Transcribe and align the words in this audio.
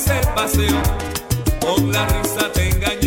se 0.00 0.20
paseó. 0.34 0.80
Con 1.60 1.92
la 1.92 2.06
risa 2.06 2.50
te 2.52 2.68
engañó, 2.70 2.99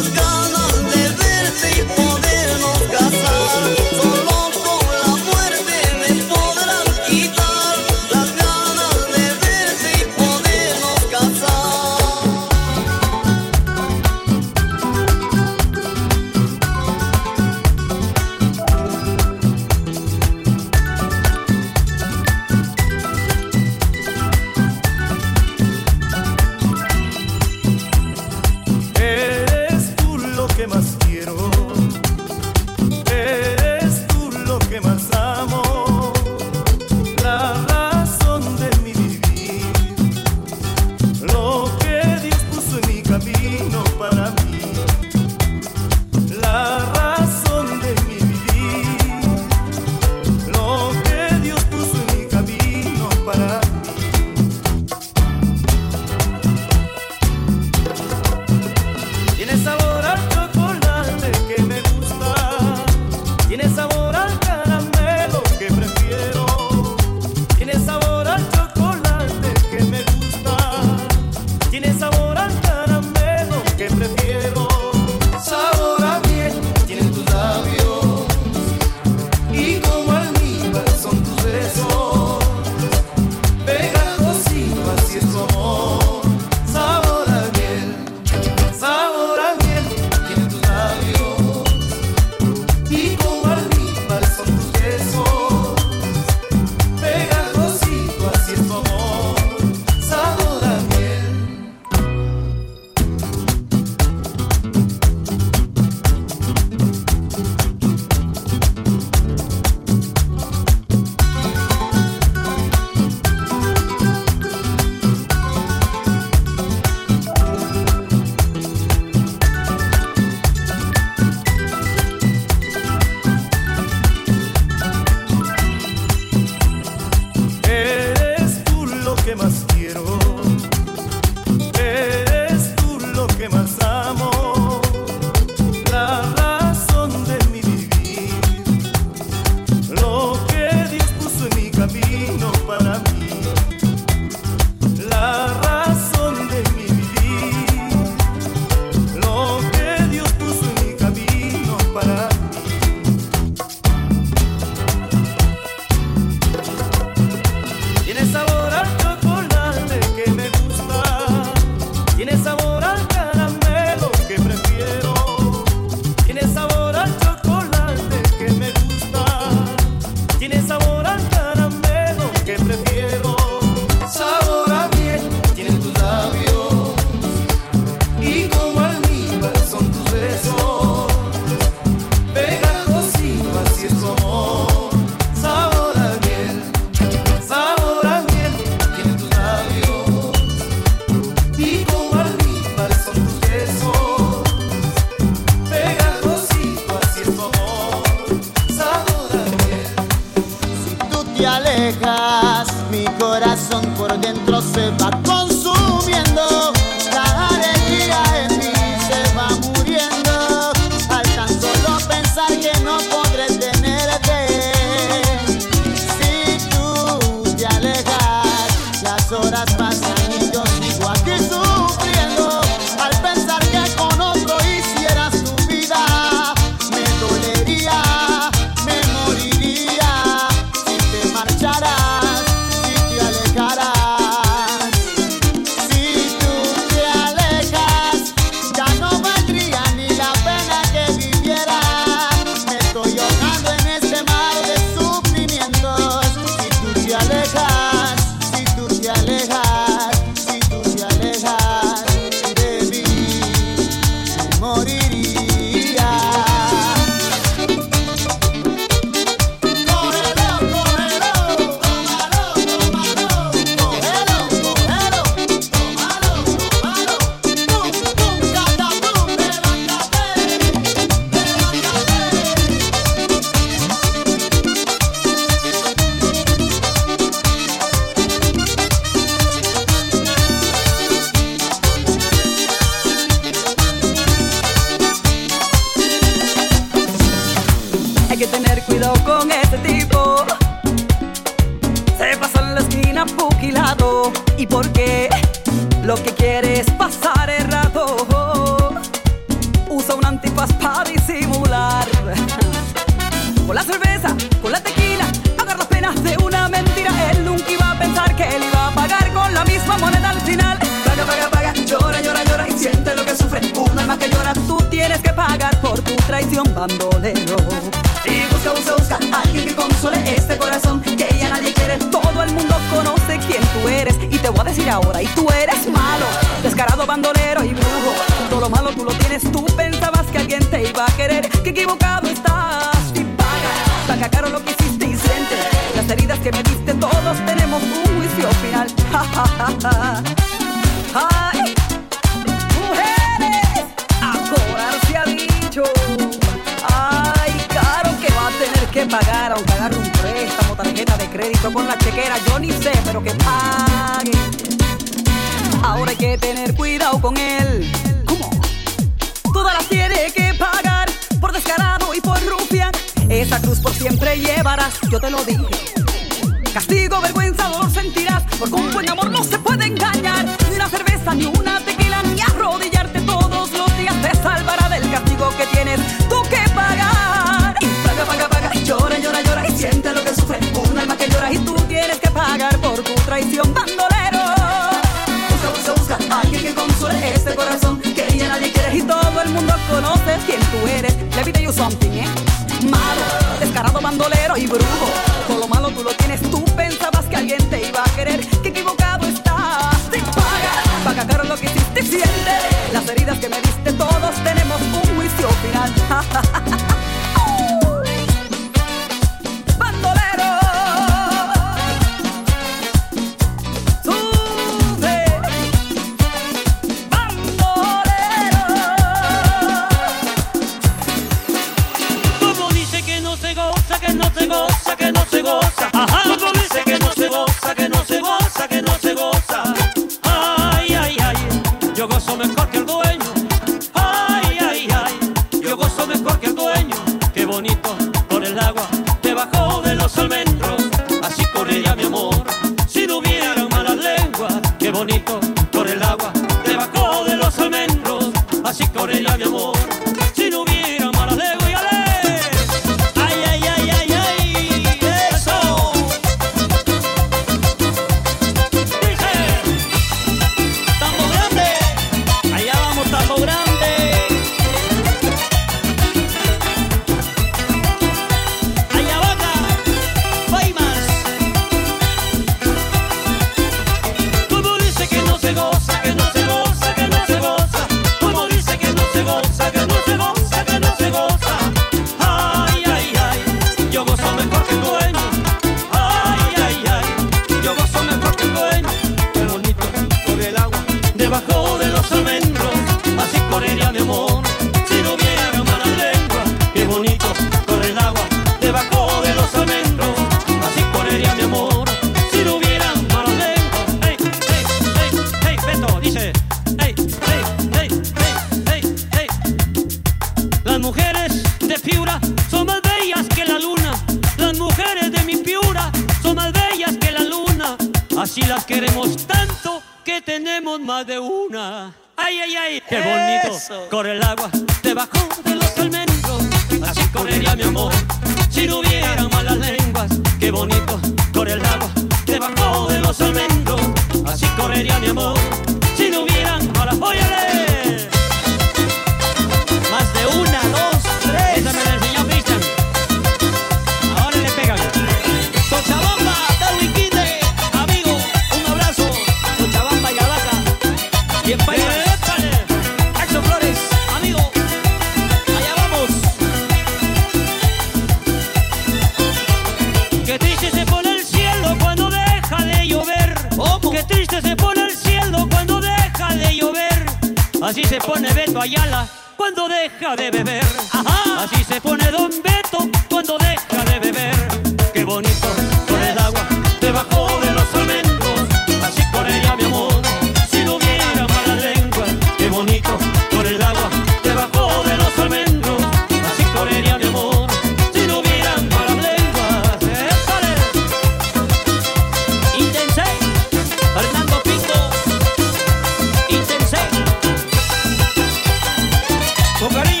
Con 599.61 599.69
cariño 599.71 600.00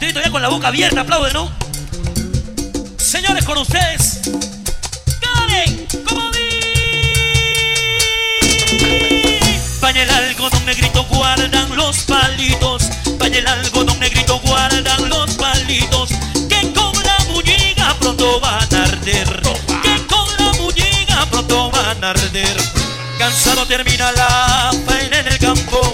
Y 0.00 0.08
todavía 0.08 0.30
con 0.30 0.42
la 0.42 0.48
boca 0.48 0.68
abierta, 0.68 1.00
aplaude, 1.02 1.32
¿no? 1.32 1.50
Señores, 2.96 3.44
con 3.44 3.58
ustedes. 3.58 4.20
Karen, 5.20 5.86
como 6.08 6.30
Paña 9.80 10.04
el 10.04 10.10
algodón 10.10 10.64
negrito 10.64 11.04
guardan 11.10 11.76
los 11.76 11.98
palitos. 12.04 12.84
Paña 13.18 13.38
el 13.38 13.46
algodón 13.46 13.98
negrito 13.98 14.38
guardan 14.40 15.08
los 15.08 15.30
palitos. 15.34 16.10
Que 16.48 16.72
con 16.72 16.92
la 17.02 17.94
pronto 17.98 18.40
van 18.40 18.74
a 18.74 18.84
arder. 18.84 19.42
Que 19.82 20.06
con 20.06 20.26
la 21.08 21.26
pronto 21.26 21.70
van 21.70 22.04
a 22.04 22.10
arder. 22.10 22.56
Cansado 23.18 23.66
termina 23.66 24.12
la 24.12 24.70
faena 24.86 25.18
en 25.18 25.26
el 25.26 25.38
campo. 25.38 25.92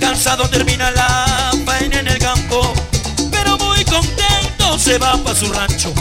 Cansado 0.00 0.48
termina 0.48 0.90
la 0.90 1.52
faena 1.64 2.00
en 2.00 2.08
el 2.08 2.09
se 4.90 4.98
va 4.98 5.16
pa' 5.22 5.34
su 5.36 5.46
rancho. 5.52 5.94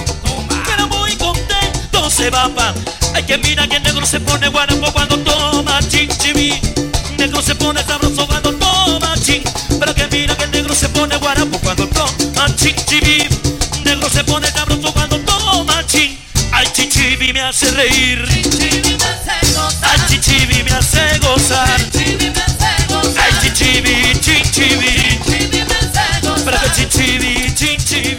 Pero 0.66 0.88
muy 0.88 1.16
contento 1.18 2.10
se 2.10 2.32
va 2.32 2.50
pa' 2.50 2.74
Ay, 3.14 3.24
que 3.24 3.38
mira 3.38 3.68
que 3.68 3.76
el 3.76 3.84
negro 3.84 4.04
se 4.04 4.20
pone 4.20 4.48
guanapo 4.48 4.92
cuando 4.92 5.16
toma 5.20 5.80
chinchibí. 5.88 6.60
Negro 7.16 7.40
se 7.40 7.54
pone 7.54 7.84
sabroso 7.84 8.26
cuando 8.26 8.52
toma 8.56 9.14
chin. 9.22 9.44
Pero 9.80 9.94
que 9.94 10.08
mira 10.08 10.36
que 10.36 10.46
el 10.46 10.52
negro 10.52 10.74
se 10.74 10.90
pone 10.90 11.16
guanapo 11.18 11.60
cuando 11.60 11.88
toma 11.88 12.48
chinchibí. 12.56 13.28
Negro 13.86 14.10
se 14.10 14.24
pone 14.24 14.50
sabroso 14.50 14.92
cuando 14.92 15.20
toma 15.20 15.86
chin. 15.86 16.18
Ay, 16.52 16.66
chinchibí 16.74 17.32
me 17.32 17.42
hace 17.42 17.70
reír. 17.70 18.28
Ay, 19.84 20.00
chinchibí 20.08 20.64
me 20.64 20.72
hace 20.72 21.20
gozar. 21.20 21.80
Ay, 23.22 23.34
chinchibí, 23.44 24.20
chinchibí. 24.20 25.20
Pero 26.44 26.58
que 26.62 26.70
chinchibí, 26.76 27.54
chinchibí. 27.54 28.19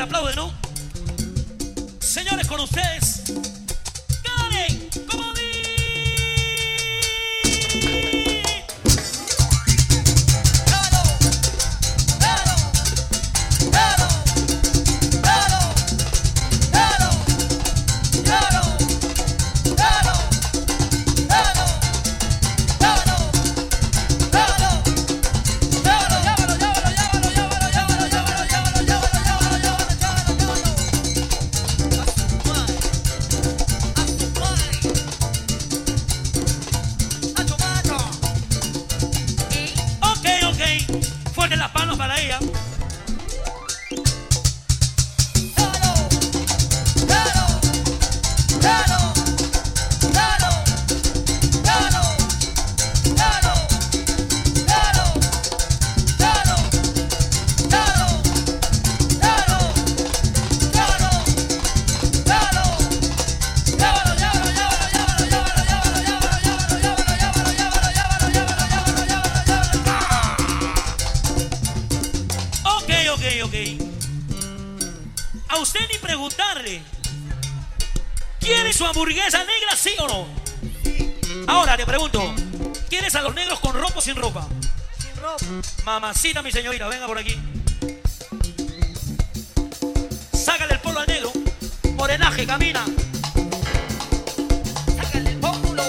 Aplaude, 0.00 0.34
¿no? 0.34 0.52
Señores, 2.00 2.46
con 2.46 2.60
ustedes. 2.60 3.05
Su 78.76 78.84
hamburguesa 78.84 79.38
negra, 79.38 79.74
sí 79.74 79.94
o 79.98 80.06
no? 80.06 80.26
Ahora 81.46 81.78
te 81.78 81.86
pregunto. 81.86 82.34
¿Quieres 82.90 83.14
a 83.14 83.22
los 83.22 83.34
negros 83.34 83.58
con 83.60 83.74
ropa 83.74 83.94
o 83.96 84.00
sin 84.02 84.16
ropa? 84.16 84.46
Sin 84.98 85.16
ropa. 85.16 85.44
Mamacita, 85.84 86.42
mi 86.42 86.52
señorita, 86.52 86.86
venga 86.86 87.06
por 87.06 87.18
aquí. 87.18 87.38
Sácale 90.32 90.74
el 90.74 90.80
polo 90.80 91.00
al 91.00 91.06
negro. 91.06 91.32
Morenaje, 91.94 92.46
camina. 92.46 92.84
Sácale 94.94 95.30
el 95.30 95.38
polo. 95.38 95.82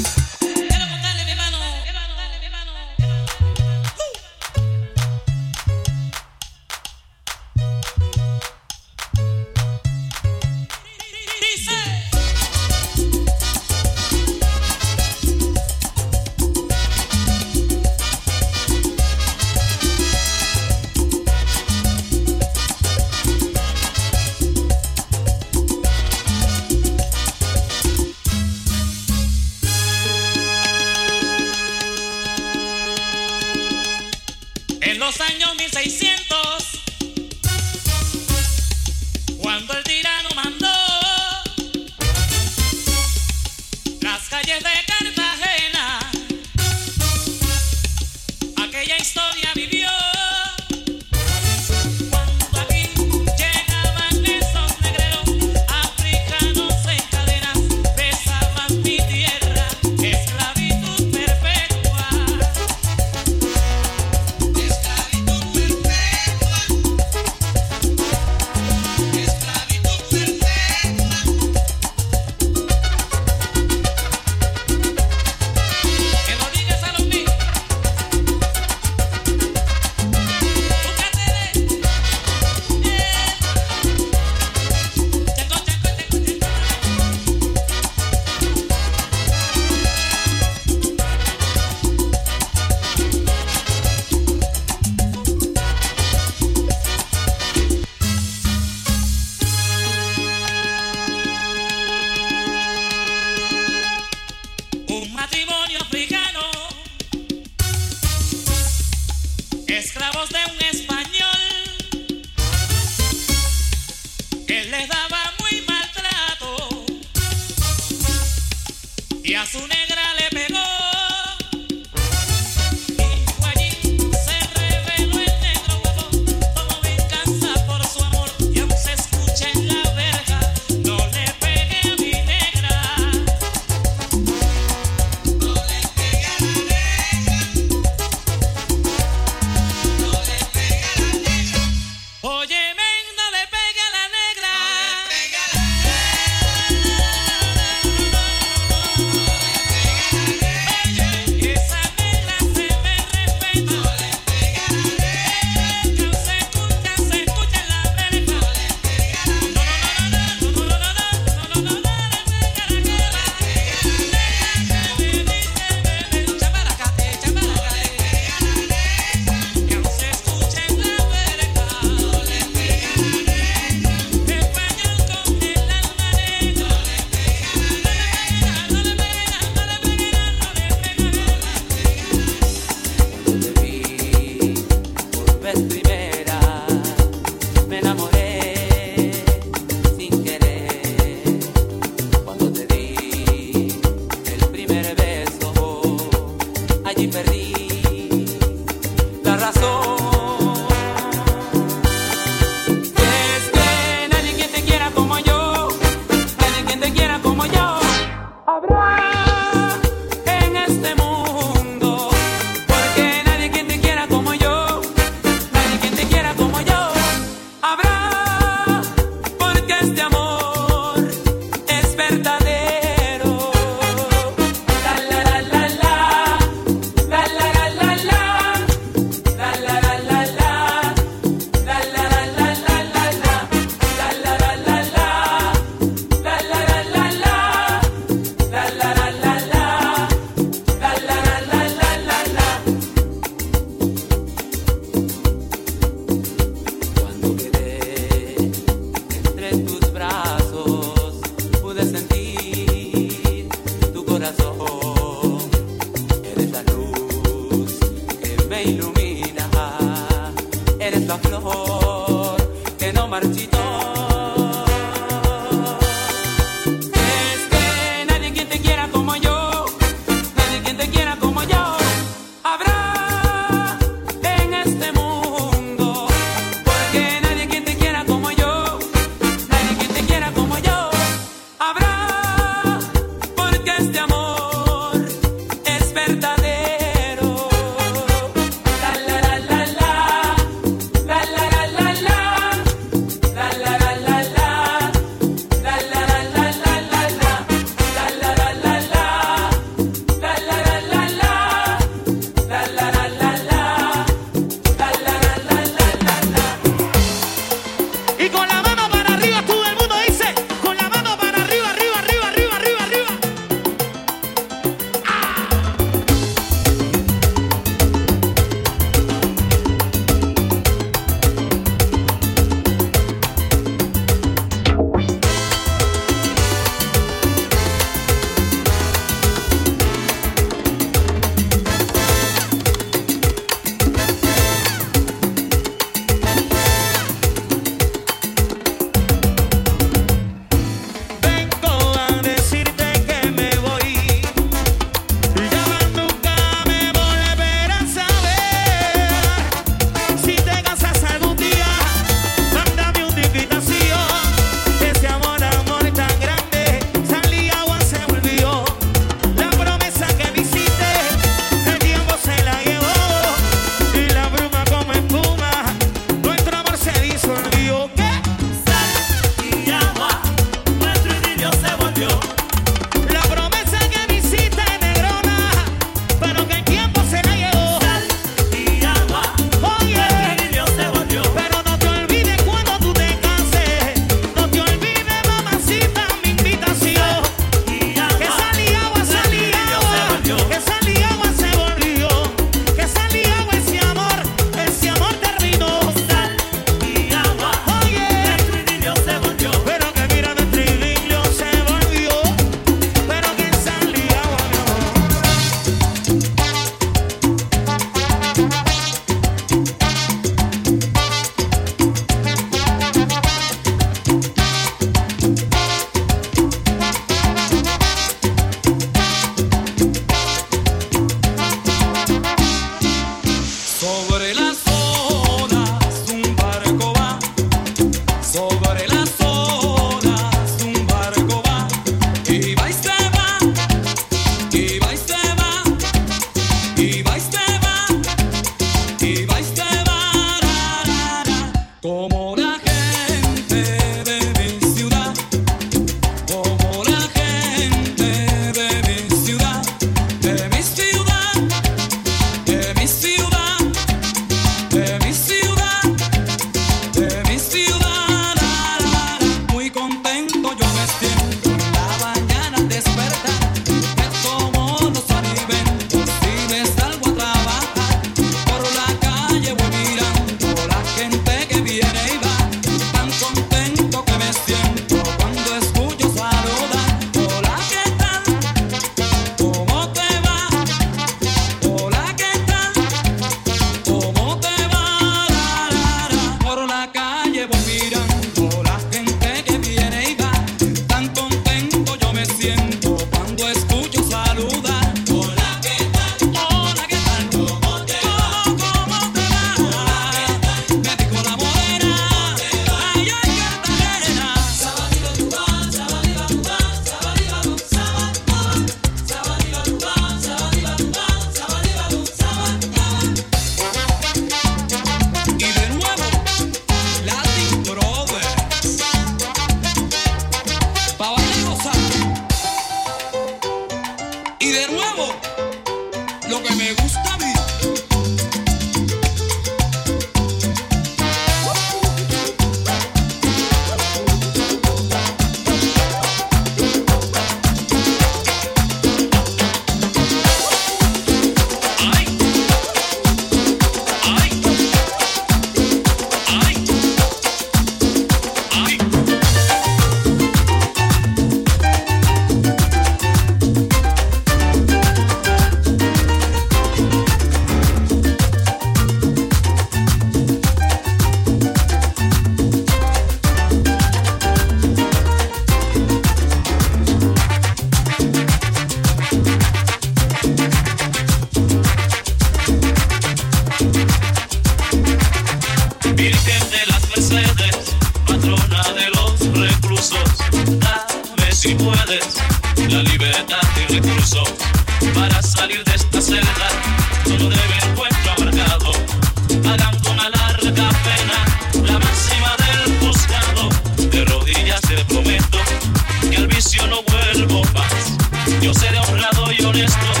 Honesto, 599.51 600.00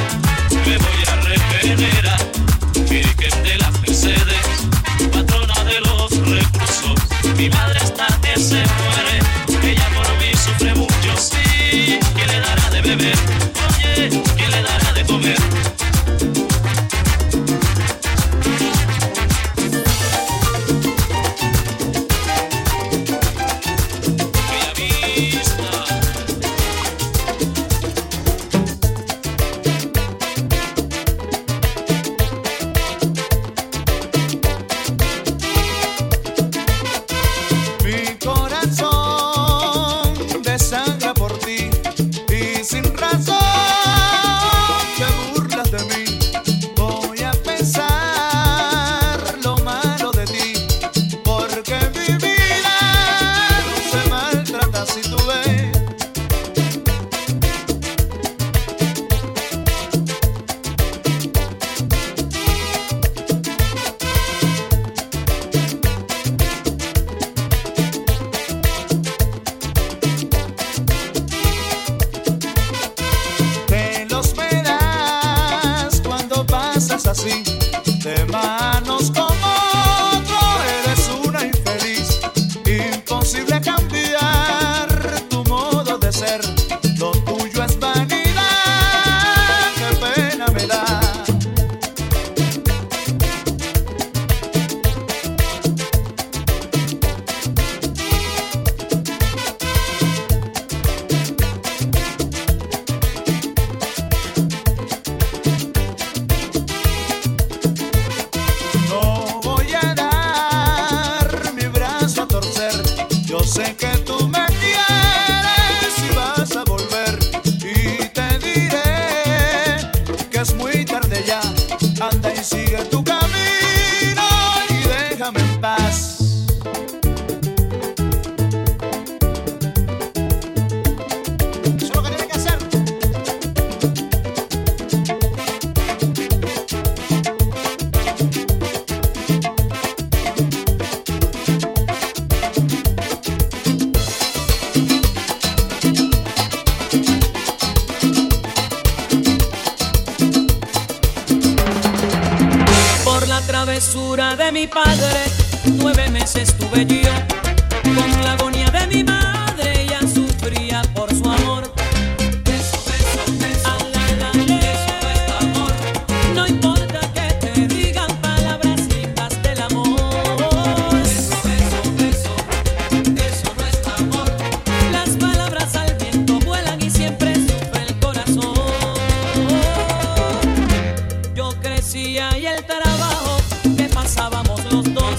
crecía 182.11 182.37
y 182.37 182.45
el 182.45 182.63
trabajo 182.65 183.37
que 183.77 183.85
pasábamos 183.85 184.63
los 184.71 184.93
dos 184.93 185.10